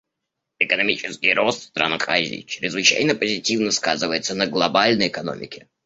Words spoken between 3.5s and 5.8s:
сказывается на глобальной экономике.